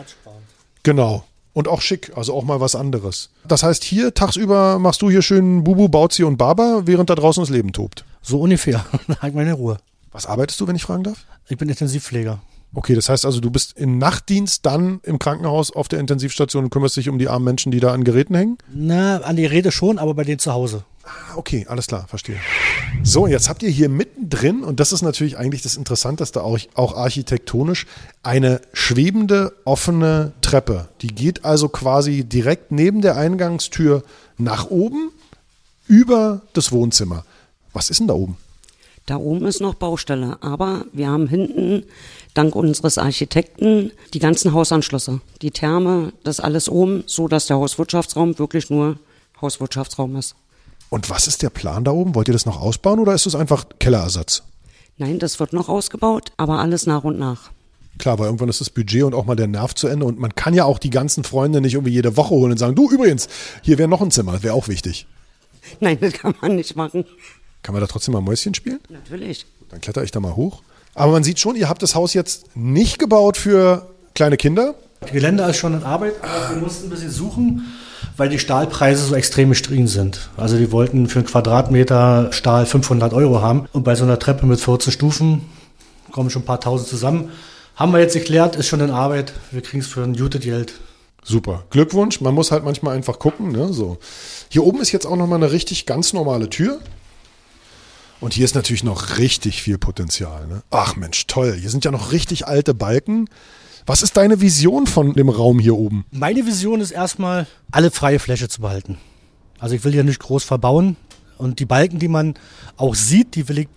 [0.83, 1.23] Genau.
[1.53, 3.29] Und auch schick, also auch mal was anderes.
[3.47, 7.41] Das heißt, hier tagsüber machst du hier schön Bubu, Bauzi und Baba, während da draußen
[7.41, 8.03] das Leben tobt.
[8.21, 8.85] So ungefähr.
[9.07, 9.77] Da habe ich meine Ruhe.
[10.11, 11.23] Was arbeitest du, wenn ich fragen darf?
[11.47, 12.41] Ich bin Intensivpfleger.
[12.75, 16.69] Okay, das heißt also, du bist im Nachtdienst dann im Krankenhaus auf der Intensivstation und
[16.71, 18.57] kümmerst dich um die armen Menschen, die da an Geräten hängen?
[18.73, 20.83] Na, an die Rede schon, aber bei denen zu Hause.
[21.05, 22.35] Ah, okay, alles klar, verstehe.
[23.01, 26.97] So, jetzt habt ihr hier mittendrin, und das ist natürlich eigentlich das Interessanteste, auch, auch
[26.97, 27.85] architektonisch,
[28.23, 30.89] eine schwebende, offene Treppe.
[31.01, 34.03] Die geht also quasi direkt neben der Eingangstür
[34.37, 35.11] nach oben
[35.87, 37.23] über das Wohnzimmer.
[37.71, 38.37] Was ist denn da oben?
[39.05, 41.83] Da oben ist noch Baustelle, aber wir haben hinten,
[42.35, 45.21] dank unseres Architekten, die ganzen Hausanschlüsse.
[45.41, 48.97] Die Therme, das alles oben, so dass der Hauswirtschaftsraum wirklich nur
[49.41, 50.35] Hauswirtschaftsraum ist.
[50.89, 52.13] Und was ist der Plan da oben?
[52.15, 54.43] Wollt ihr das noch ausbauen oder ist es einfach Kellerersatz?
[54.97, 57.51] Nein, das wird noch ausgebaut, aber alles nach und nach.
[57.97, 60.35] Klar, weil irgendwann ist das Budget und auch mal der Nerv zu Ende und man
[60.35, 63.29] kann ja auch die ganzen Freunde nicht irgendwie jede Woche holen und sagen, du übrigens,
[63.61, 65.07] hier wäre noch ein Zimmer, das wäre auch wichtig.
[65.79, 67.05] Nein, das kann man nicht machen.
[67.63, 68.79] Kann man da trotzdem mal Mäuschen spielen?
[68.89, 69.45] Natürlich.
[69.69, 70.61] Dann kletter ich da mal hoch.
[70.95, 74.75] Aber man sieht schon, ihr habt das Haus jetzt nicht gebaut für kleine Kinder.
[75.07, 77.65] Die Geländer ist schon in Arbeit, aber wir mussten ein bisschen suchen,
[78.17, 80.29] weil die Stahlpreise so extrem gestiegen sind.
[80.37, 84.45] Also die wollten für einen Quadratmeter Stahl 500 Euro haben und bei so einer Treppe
[84.45, 85.41] mit 14 Stufen
[86.11, 87.29] kommen schon ein paar tausend zusammen.
[87.75, 89.33] Haben wir jetzt geklärt, ist schon in Arbeit.
[89.51, 90.75] Wir kriegen es für ein gutes Geld.
[91.23, 91.63] Super.
[91.71, 92.21] Glückwunsch.
[92.21, 93.51] Man muss halt manchmal einfach gucken.
[93.51, 93.73] Ne?
[93.73, 93.97] So.
[94.47, 96.79] Hier oben ist jetzt auch nochmal eine richtig ganz normale Tür.
[98.25, 100.47] Und hier ist natürlich noch richtig viel Potenzial.
[100.47, 100.63] Ne?
[100.71, 101.53] Ach Mensch, toll.
[101.53, 103.29] Hier sind ja noch richtig alte Balken.
[103.85, 106.05] Was ist deine Vision von dem Raum hier oben?
[106.09, 108.97] Meine Vision ist erstmal, alle freie Fläche zu behalten.
[109.59, 110.97] Also ich will hier nicht groß verbauen.
[111.37, 112.33] Und die Balken, die man
[112.77, 113.67] auch sieht, die will ich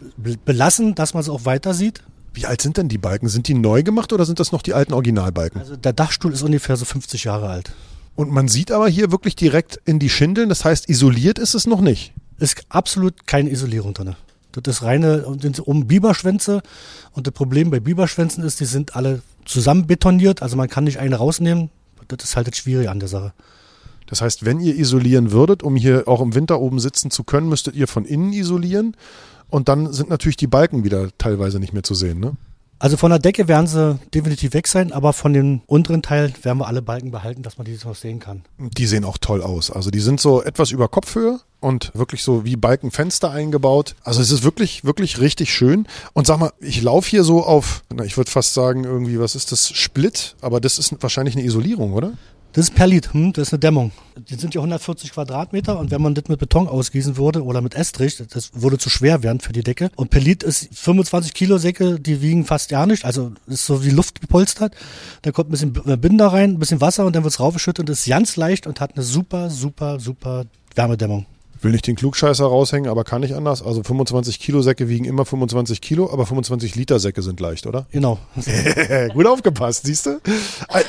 [0.47, 2.03] belassen, dass man es auch weiter sieht.
[2.33, 3.29] Wie alt sind denn die Balken?
[3.29, 5.61] Sind die neu gemacht oder sind das noch die alten Originalbalken?
[5.61, 7.73] Also der Dachstuhl ist ungefähr so 50 Jahre alt.
[8.15, 11.67] Und man sieht aber hier wirklich direkt in die Schindeln, das heißt, isoliert ist es
[11.67, 12.15] noch nicht.
[12.39, 14.17] Ist absolut keine Isolierung drin.
[14.53, 16.63] Das ist reine um Biberschwänze.
[17.13, 20.43] Und das Problem bei Biberschwänzen ist, die sind alle zusammen betoniert.
[20.43, 21.71] Also man kann nicht eine rausnehmen.
[22.09, 23.33] Das ist halt das Schwierige an der Sache.
[24.07, 27.49] Das heißt, wenn ihr isolieren würdet, um hier auch im Winter oben sitzen zu können,
[27.49, 28.97] müsstet ihr von innen isolieren.
[29.51, 32.37] Und dann sind natürlich die Balken wieder teilweise nicht mehr zu sehen, ne?
[32.81, 36.59] Also von der Decke werden sie definitiv weg sein, aber von dem unteren Teil werden
[36.59, 38.45] wir alle Balken behalten, dass man die noch sehen kann.
[38.59, 39.71] Die sehen auch toll aus.
[39.71, 43.97] Also die sind so etwas über Kopfhöhe und wirklich so wie Balkenfenster eingebaut.
[44.05, 45.87] Also es ist wirklich, wirklich richtig schön.
[46.13, 49.35] Und sag mal, ich laufe hier so auf, na, ich würde fast sagen, irgendwie, was
[49.35, 49.71] ist das?
[49.71, 52.13] Split, aber das ist wahrscheinlich eine Isolierung, oder?
[52.59, 53.93] Das ist Perlit, hm, das ist eine Dämmung.
[54.17, 57.77] Die sind ja 140 Quadratmeter und wenn man das mit Beton ausgießen würde oder mit
[57.77, 59.93] Estrich, das würde zu schwer werden für die Decke.
[59.95, 63.91] Und Perlit ist 25 Kilo Säcke, die wiegen fast gar nicht, also ist so wie
[63.91, 64.75] Luft gepolstert.
[65.23, 68.07] Da kommt ein bisschen Binder rein, ein bisschen Wasser und dann wird's raufgeschüttet und ist
[68.07, 70.45] ganz leicht und hat eine super, super, super
[70.75, 71.27] Wärmedämmung
[71.63, 73.63] will nicht den Klugscheißer raushängen, aber kann nicht anders.
[73.63, 77.87] Also 25 Kilo Säcke wiegen immer 25 Kilo, aber 25 Liter Säcke sind leicht, oder?
[77.91, 78.19] Genau.
[79.13, 80.21] Gut aufgepasst, siehst du?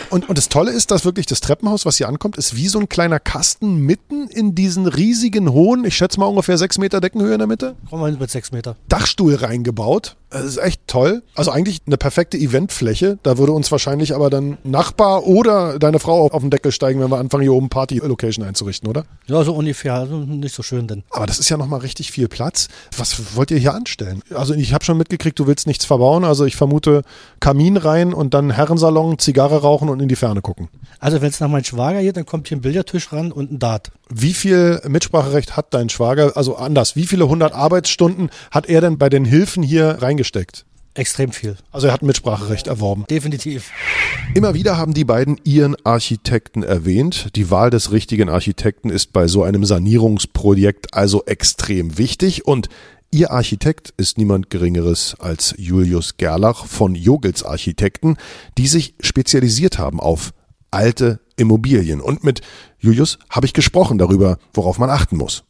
[0.09, 2.79] Und, und das Tolle ist, dass wirklich das Treppenhaus, was hier ankommt, ist wie so
[2.79, 7.33] ein kleiner Kasten mitten in diesen riesigen hohen, ich schätze mal ungefähr sechs Meter Deckenhöhe
[7.33, 7.75] in der Mitte.
[7.89, 8.75] Kommen wir mit sechs Meter.
[8.87, 10.15] Dachstuhl reingebaut.
[10.29, 11.23] Das ist echt toll.
[11.33, 13.17] Also eigentlich eine perfekte Eventfläche.
[13.23, 17.09] Da würde uns wahrscheinlich aber dann Nachbar oder deine Frau auf den Deckel steigen, wenn
[17.09, 19.05] wir anfangen, hier oben Party-Location einzurichten, oder?
[19.25, 19.95] Ja, so ungefähr.
[19.95, 21.03] Also nicht so schön denn.
[21.09, 22.67] Aber das ist ja nochmal richtig viel Platz.
[22.97, 24.21] Was wollt ihr hier anstellen?
[24.33, 26.23] Also ich habe schon mitgekriegt, du willst nichts verbauen.
[26.23, 27.03] Also ich vermute
[27.39, 30.69] Kamin rein und dann Herrensalon, Zigarre rauchen und in die Ferne gucken.
[30.99, 33.59] Also wenn es nach meinem Schwager geht, dann kommt hier ein Billardtisch ran und ein
[33.59, 33.91] Dart.
[34.09, 36.35] Wie viel Mitspracherecht hat dein Schwager?
[36.35, 40.65] Also anders, wie viele hundert Arbeitsstunden hat er denn bei den Hilfen hier reingesteckt?
[40.99, 41.55] Extrem viel.
[41.71, 43.05] Also er hat Mitspracherecht erworben.
[43.09, 43.71] Definitiv.
[44.35, 47.37] Immer wieder haben die beiden ihren Architekten erwähnt.
[47.37, 52.67] Die Wahl des richtigen Architekten ist bei so einem Sanierungsprojekt also extrem wichtig und
[53.11, 58.17] Ihr Architekt ist niemand Geringeres als Julius Gerlach von Jogels Architekten,
[58.59, 60.31] die sich spezialisiert haben auf
[60.69, 62.01] alte Immobilien.
[62.01, 62.41] Und mit
[62.77, 65.43] Julius habe ich gesprochen darüber, worauf man achten muss.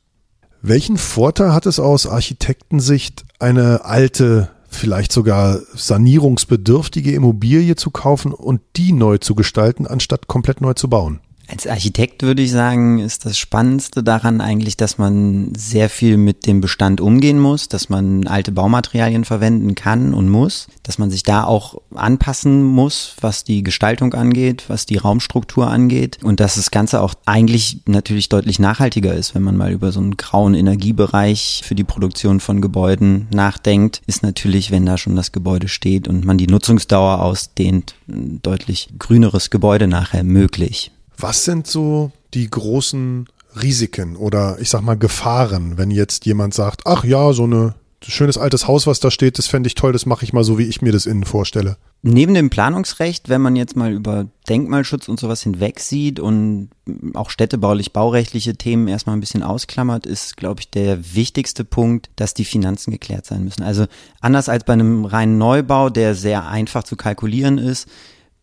[0.61, 8.61] Welchen Vorteil hat es aus Architektensicht, eine alte vielleicht sogar sanierungsbedürftige Immobilie zu kaufen und
[8.75, 11.19] die neu zu gestalten, anstatt komplett neu zu bauen?
[11.51, 16.45] Als Architekt würde ich sagen, ist das Spannendste daran eigentlich, dass man sehr viel mit
[16.45, 21.23] dem Bestand umgehen muss, dass man alte Baumaterialien verwenden kann und muss, dass man sich
[21.23, 26.69] da auch anpassen muss, was die Gestaltung angeht, was die Raumstruktur angeht und dass das
[26.69, 31.63] Ganze auch eigentlich natürlich deutlich nachhaltiger ist, wenn man mal über so einen grauen Energiebereich
[31.65, 36.25] für die Produktion von Gebäuden nachdenkt, ist natürlich, wenn da schon das Gebäude steht und
[36.25, 40.91] man die Nutzungsdauer ausdehnt, ein deutlich grüneres Gebäude nachher möglich.
[41.19, 43.27] Was sind so die großen
[43.61, 48.37] Risiken oder ich sag mal Gefahren, wenn jetzt jemand sagt, ach ja, so ein schönes
[48.37, 50.63] altes Haus, was da steht, das fände ich toll, das mache ich mal so, wie
[50.63, 51.77] ich mir das innen vorstelle.
[52.01, 56.69] Neben dem Planungsrecht, wenn man jetzt mal über Denkmalschutz und sowas hinweg sieht und
[57.13, 62.33] auch städtebaulich baurechtliche Themen erstmal ein bisschen ausklammert, ist, glaube ich, der wichtigste Punkt, dass
[62.33, 63.63] die Finanzen geklärt sein müssen.
[63.63, 63.85] Also
[64.21, 67.89] anders als bei einem reinen Neubau, der sehr einfach zu kalkulieren ist,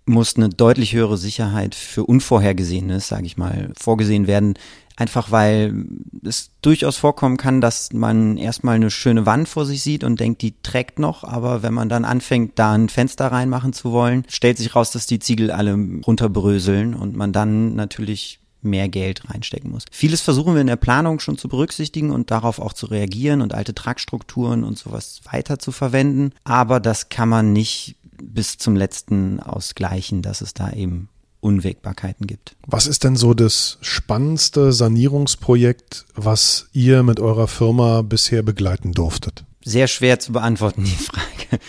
[0.07, 4.55] muss eine deutlich höhere Sicherheit für Unvorhergesehenes, sage ich mal, vorgesehen werden.
[4.99, 5.85] Einfach weil
[6.25, 10.41] es durchaus vorkommen kann, dass man erstmal eine schöne Wand vor sich sieht und denkt,
[10.41, 14.57] die trägt noch, aber wenn man dann anfängt, da ein Fenster reinmachen zu wollen, stellt
[14.57, 15.75] sich raus, dass die Ziegel alle
[16.07, 19.85] runterbröseln und man dann natürlich mehr Geld reinstecken muss.
[19.91, 23.55] Vieles versuchen wir in der Planung schon zu berücksichtigen und darauf auch zu reagieren und
[23.55, 26.33] alte Tragstrukturen und sowas weiter zu verwenden.
[26.45, 31.09] Aber das kann man nicht bis zum letzten ausgleichen, dass es da eben
[31.41, 32.57] Unwägbarkeiten gibt.
[32.67, 39.45] Was ist denn so das spannendste Sanierungsprojekt, was ihr mit eurer Firma bisher begleiten durftet?
[39.65, 41.63] Sehr schwer zu beantworten, die Frage.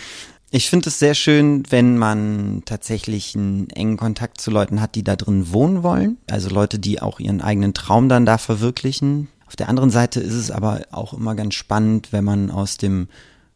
[0.50, 5.04] Ich finde es sehr schön, wenn man tatsächlich einen engen Kontakt zu Leuten hat, die
[5.04, 6.16] da drin wohnen wollen.
[6.30, 9.28] Also Leute, die auch ihren eigenen Traum dann da verwirklichen.
[9.46, 13.08] Auf der anderen Seite ist es aber auch immer ganz spannend, wenn man aus dem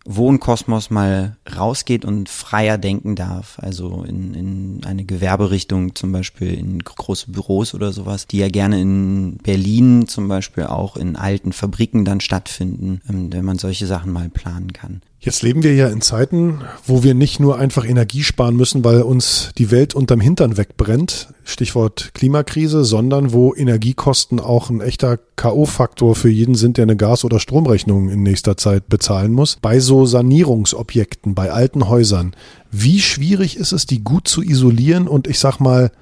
[0.05, 3.59] Wohnkosmos mal rausgeht und freier denken darf.
[3.61, 8.81] Also in, in eine Gewerberichtung, zum Beispiel in große Büros oder sowas, die ja gerne
[8.81, 14.13] in Berlin zum Beispiel auch in alten Fabriken dann stattfinden, ähm, wenn man solche Sachen
[14.13, 15.03] mal planen kann.
[15.25, 19.03] Jetzt leben wir ja in Zeiten, wo wir nicht nur einfach Energie sparen müssen, weil
[19.03, 26.17] uns die Welt unterm Hintern wegbrennt, Stichwort Klimakrise, sondern wo Energiekosten auch ein echter KO-Faktor
[26.17, 29.59] für jeden sind, der eine Gas- oder Stromrechnung in nächster Zeit bezahlen muss.
[29.63, 32.35] Bei so Sanierungsobjekten, bei alten Häusern,
[32.73, 35.93] wie schwierig ist es, die gut zu isolieren und ich sag mal,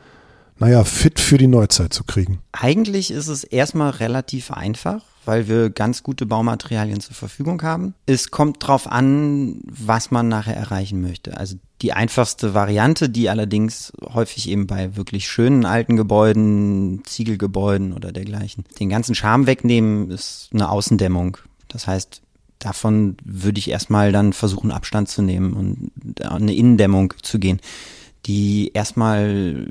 [0.59, 2.39] naja, fit für die Neuzeit zu kriegen?
[2.53, 7.95] Eigentlich ist es erstmal relativ einfach weil wir ganz gute Baumaterialien zur Verfügung haben.
[8.07, 11.37] Es kommt drauf an, was man nachher erreichen möchte.
[11.37, 18.13] Also die einfachste Variante, die allerdings häufig eben bei wirklich schönen alten Gebäuden, Ziegelgebäuden oder
[18.13, 21.39] dergleichen, den ganzen Charme wegnehmen, ist eine Außendämmung.
[21.69, 22.23] Das heißt,
[22.59, 27.61] davon würde ich erstmal dann versuchen, Abstand zu nehmen und eine Innendämmung zu gehen
[28.27, 29.67] die erstmal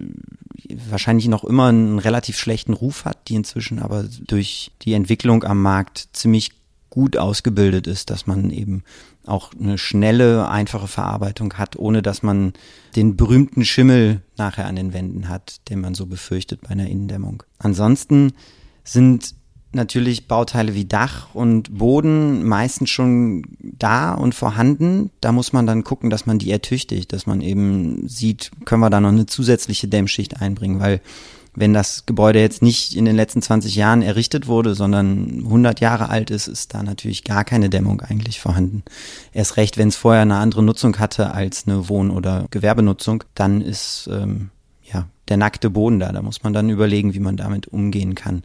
[0.89, 5.62] wahrscheinlich noch immer einen relativ schlechten Ruf hat, die inzwischen aber durch die Entwicklung am
[5.62, 6.52] Markt ziemlich
[6.89, 8.84] gut ausgebildet ist, dass man eben
[9.26, 12.54] auch eine schnelle, einfache Verarbeitung hat, ohne dass man
[12.95, 17.43] den berühmten Schimmel nachher an den Wänden hat, den man so befürchtet bei einer Innendämmung.
[17.60, 18.34] Ansonsten
[18.84, 19.36] sind
[19.71, 25.12] natürlich Bauteile wie Dach und Boden meistens schon da und vorhanden.
[25.21, 28.89] Da muss man dann gucken, dass man die ertüchtigt, dass man eben sieht, können wir
[28.89, 31.01] da noch eine zusätzliche Dämmschicht einbringen, weil
[31.55, 36.10] wenn das Gebäude jetzt nicht in den letzten 20 Jahren errichtet wurde, sondern 100 Jahre
[36.10, 38.84] alt ist, ist da natürlich gar keine Dämmung eigentlich vorhanden.
[39.34, 43.62] Erst recht, wenn es vorher eine andere Nutzung hatte als eine Wohn- oder Gewerbenutzung, dann
[43.62, 44.51] ist ähm,
[44.84, 46.12] ja der nackte Boden da.
[46.12, 48.43] Da muss man dann überlegen, wie man damit umgehen kann.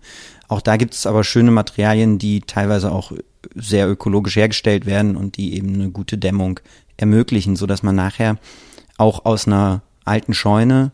[0.48, 3.12] Auch da gibt es aber schöne Materialien, die teilweise auch
[3.54, 6.61] sehr ökologisch hergestellt werden und die eben eine gute Dämmung
[6.96, 8.38] ermöglichen, so dass man nachher
[8.96, 10.92] auch aus einer alten Scheune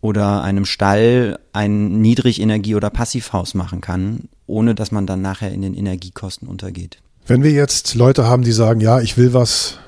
[0.00, 5.62] oder einem Stall ein Niedrigenergie- oder Passivhaus machen kann, ohne dass man dann nachher in
[5.62, 6.98] den Energiekosten untergeht.
[7.26, 9.78] Wenn wir jetzt Leute haben, die sagen, ja, ich will was,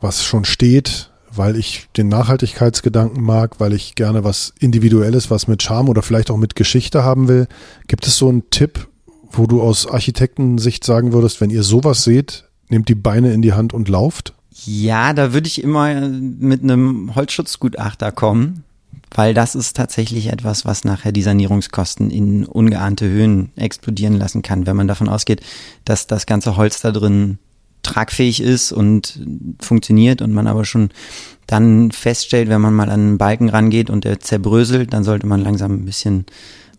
[0.00, 5.62] was schon steht, weil ich den Nachhaltigkeitsgedanken mag, weil ich gerne was Individuelles, was mit
[5.62, 7.46] Charme oder vielleicht auch mit Geschichte haben will.
[7.86, 8.88] Gibt es so einen Tipp,
[9.30, 13.52] wo du aus Architektensicht sagen würdest, wenn ihr sowas seht, nehmt die Beine in die
[13.52, 14.34] Hand und lauft?
[14.64, 18.64] Ja, da würde ich immer mit einem Holzschutzgutachter kommen,
[19.10, 24.66] weil das ist tatsächlich etwas, was nachher die Sanierungskosten in ungeahnte Höhen explodieren lassen kann,
[24.66, 25.40] wenn man davon ausgeht,
[25.84, 27.38] dass das ganze Holz da drin
[27.82, 29.20] tragfähig ist und
[29.60, 30.90] funktioniert und man aber schon
[31.46, 35.42] dann feststellt, wenn man mal an einen Balken rangeht und der zerbröselt, dann sollte man
[35.42, 36.26] langsam ein bisschen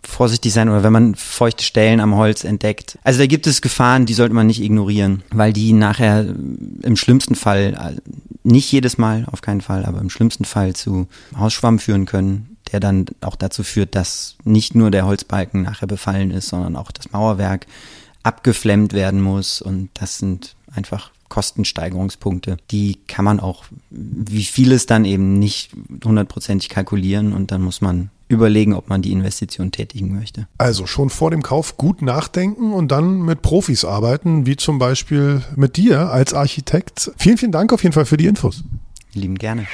[0.05, 2.97] vorsichtig sein oder wenn man feuchte Stellen am Holz entdeckt.
[3.03, 6.25] Also da gibt es Gefahren, die sollte man nicht ignorieren, weil die nachher
[6.81, 7.99] im schlimmsten Fall,
[8.43, 12.79] nicht jedes Mal auf keinen Fall, aber im schlimmsten Fall zu Hausschwamm führen können, der
[12.79, 17.11] dann auch dazu führt, dass nicht nur der Holzbalken nachher befallen ist, sondern auch das
[17.11, 17.65] Mauerwerk
[18.23, 22.57] abgeflemmt werden muss und das sind einfach Kostensteigerungspunkte.
[22.71, 25.71] Die kann man auch, wie vieles dann eben nicht
[26.03, 30.47] hundertprozentig kalkulieren und dann muss man überlegen, ob man die Investition tätigen möchte.
[30.57, 35.41] Also schon vor dem Kauf gut nachdenken und dann mit Profis arbeiten, wie zum Beispiel
[35.55, 37.11] mit dir als Architekt.
[37.17, 38.63] Vielen, vielen Dank auf jeden Fall für die Infos.
[39.13, 39.67] Lieben gerne.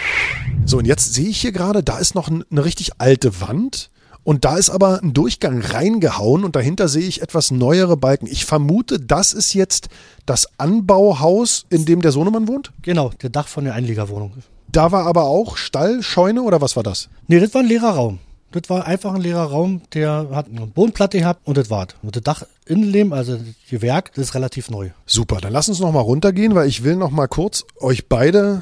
[0.65, 3.89] So, und jetzt sehe ich hier gerade, da ist noch eine richtig alte Wand.
[4.29, 8.27] Und da ist aber ein Durchgang reingehauen und dahinter sehe ich etwas neuere Balken.
[8.27, 9.89] Ich vermute, das ist jetzt
[10.27, 12.71] das Anbauhaus, in dem der Sohnemann wohnt?
[12.83, 14.33] Genau, der Dach von der Einliegerwohnung.
[14.71, 17.09] Da war aber auch Stall, Scheune oder was war das?
[17.27, 18.19] Nee, das war ein leerer Raum.
[18.51, 21.95] Das war einfach ein leerer Raum, der hat eine Bodenplatte gehabt und das war's.
[22.03, 24.91] Und das Dach Innenleben, also das Gewerk, das ist relativ neu.
[25.07, 28.61] Super, dann lass uns noch mal runtergehen, weil ich will noch mal kurz euch beide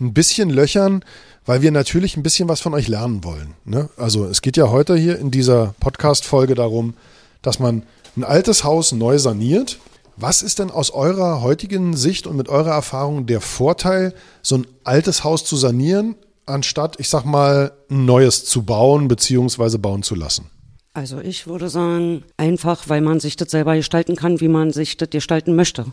[0.00, 1.04] ein bisschen löchern,
[1.46, 3.54] weil wir natürlich ein bisschen was von euch lernen wollen.
[3.64, 3.88] Ne?
[3.96, 6.94] Also es geht ja heute hier in dieser Podcast-Folge darum,
[7.40, 7.84] dass man
[8.16, 9.78] ein altes Haus neu saniert.
[10.16, 14.66] Was ist denn aus eurer heutigen Sicht und mit eurer Erfahrung der Vorteil, so ein
[14.82, 19.78] altes Haus zu sanieren, anstatt, ich sag mal, ein neues zu bauen bzw.
[19.78, 20.50] bauen zu lassen?
[20.94, 24.96] Also ich würde sagen, einfach, weil man sich das selber gestalten kann, wie man sich
[24.96, 25.84] das gestalten möchte.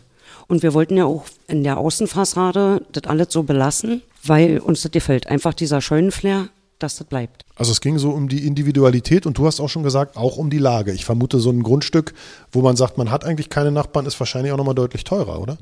[0.46, 4.92] Und wir wollten ja auch in der Außenfassade das alles so belassen, weil uns das
[4.92, 5.26] gefällt.
[5.26, 7.44] Einfach dieser Scheunenflair, dass das bleibt.
[7.56, 10.50] Also es ging so um die Individualität und du hast auch schon gesagt, auch um
[10.50, 10.92] die Lage.
[10.92, 12.14] Ich vermute, so ein Grundstück,
[12.52, 15.58] wo man sagt, man hat eigentlich keine Nachbarn, ist wahrscheinlich auch nochmal deutlich teurer, oder?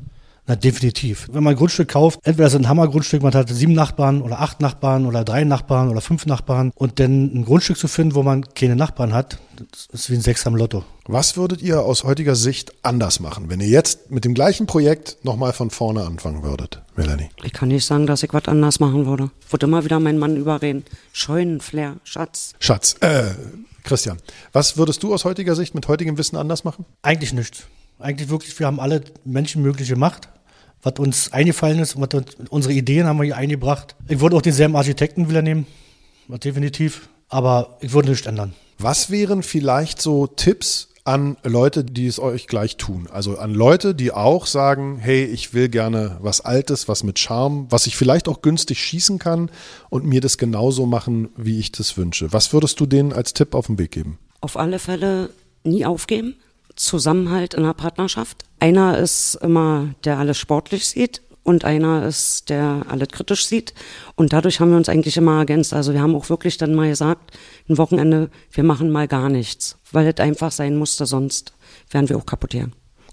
[0.46, 1.28] Na, definitiv.
[1.30, 4.40] Wenn man ein Grundstück kauft, entweder ist es ein Hammergrundstück, man hat sieben Nachbarn oder
[4.40, 8.24] acht Nachbarn oder drei Nachbarn oder fünf Nachbarn und dann ein Grundstück zu finden, wo
[8.24, 9.38] man keine Nachbarn hat,
[9.92, 10.82] das ist wie ein Sechs am Lotto.
[11.06, 15.18] Was würdet ihr aus heutiger Sicht anders machen, wenn ihr jetzt mit dem gleichen Projekt
[15.22, 17.30] nochmal von vorne anfangen würdet, Melanie?
[17.44, 19.30] Ich kann nicht sagen, dass ich was anders machen würde.
[19.46, 20.84] Ich würde immer wieder meinen Mann überreden.
[21.12, 22.54] Scheunenflair, Schatz.
[22.58, 23.30] Schatz, äh,
[23.84, 24.18] Christian,
[24.52, 26.84] was würdest du aus heutiger Sicht mit heutigem Wissen anders machen?
[27.02, 27.66] Eigentlich nichts.
[27.98, 30.28] Eigentlich wirklich, wir haben alle menschenmögliche Macht
[30.82, 32.08] was uns eingefallen ist, was
[32.50, 33.96] unsere Ideen haben wir hier eingebracht.
[34.08, 35.66] Ich würde auch denselben Architekten wieder nehmen,
[36.28, 38.54] definitiv, aber ich würde nichts ändern.
[38.78, 43.08] Was wären vielleicht so Tipps an Leute, die es euch gleich tun?
[43.10, 47.66] Also an Leute, die auch sagen, hey, ich will gerne was Altes, was mit Charme,
[47.70, 49.50] was ich vielleicht auch günstig schießen kann
[49.88, 52.32] und mir das genauso machen, wie ich das wünsche.
[52.32, 54.18] Was würdest du denen als Tipp auf den Weg geben?
[54.40, 55.30] Auf alle Fälle
[55.62, 56.34] nie aufgeben.
[56.74, 58.44] Zusammenhalt in der Partnerschaft.
[58.62, 63.74] Einer ist immer, der alles sportlich sieht und einer ist, der alles kritisch sieht.
[64.14, 65.74] Und dadurch haben wir uns eigentlich immer ergänzt.
[65.74, 67.36] Also wir haben auch wirklich dann mal gesagt,
[67.68, 71.54] ein Wochenende, wir machen mal gar nichts, weil es einfach sein musste, sonst
[71.90, 72.70] wären wir auch kaputt hier.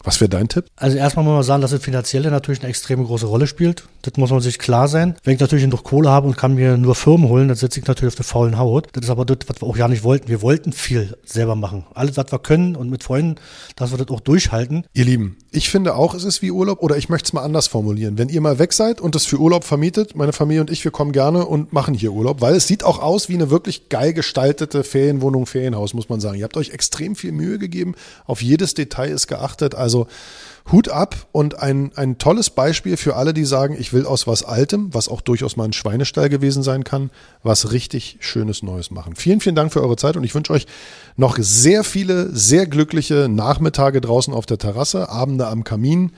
[0.10, 0.65] Was wäre dein Tipp?
[0.76, 3.84] Also erstmal muss man sagen, dass das Finanzielle natürlich eine extrem große Rolle spielt.
[4.02, 5.15] Das muss man sich klar sein.
[5.24, 7.86] Wenn ich natürlich noch Kohle habe und kann mir nur Firmen holen, dann sitze ich
[7.86, 8.88] natürlich auf der faulen Haut.
[8.93, 10.28] Das ist aber das, was wir auch ja nicht wollten.
[10.28, 11.86] Wir wollten viel selber machen.
[11.93, 13.36] Alles, was wir können und mit Freunden,
[13.76, 14.84] dass wir das auch durchhalten.
[14.93, 17.67] Ihr Lieben, ich finde auch, es ist wie Urlaub oder ich möchte es mal anders
[17.67, 18.17] formulieren.
[18.17, 20.91] Wenn ihr mal weg seid und es für Urlaub vermietet, meine Familie und ich, wir
[20.91, 24.13] kommen gerne und machen hier Urlaub, weil es sieht auch aus wie eine wirklich geil
[24.13, 26.39] gestaltete Ferienwohnung, Ferienhaus, muss man sagen.
[26.39, 27.93] Ihr habt euch extrem viel Mühe gegeben.
[28.26, 29.76] Auf jedes Detail ist geachtet.
[30.00, 30.08] Also
[30.72, 34.44] Hut ab und ein, ein tolles Beispiel für alle, die sagen, ich will aus was
[34.44, 37.10] Altem, was auch durchaus mal ein Schweinestall gewesen sein kann,
[37.42, 39.16] was richtig Schönes Neues machen.
[39.16, 40.68] Vielen, vielen Dank für eure Zeit und ich wünsche euch
[41.18, 46.12] noch sehr viele, sehr glückliche Nachmittage draußen auf der Terrasse, Abende am Kamin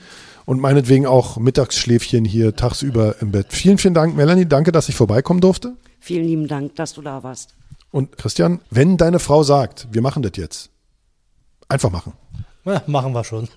[0.44, 3.46] und meinetwegen auch Mittagsschläfchen hier tagsüber im Bett.
[3.50, 4.44] Vielen, vielen Dank, Melanie.
[4.44, 5.72] Danke, dass ich vorbeikommen durfte.
[5.98, 7.54] Vielen lieben Dank, dass du da warst.
[7.90, 10.70] Und Christian, wenn deine Frau sagt, wir machen das jetzt,
[11.68, 12.12] einfach machen.
[12.64, 13.48] Ja, machen wir schon.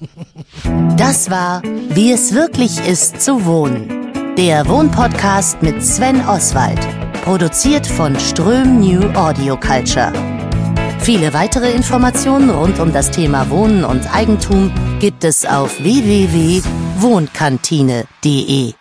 [0.98, 4.36] Das war Wie es wirklich ist zu wohnen.
[4.36, 6.80] Der Wohnpodcast mit Sven Oswald.
[7.24, 10.12] Produziert von Ström New Audio Culture.
[11.00, 18.74] Viele weitere Informationen rund um das Thema Wohnen und Eigentum gibt es auf www.wohnkantine.de.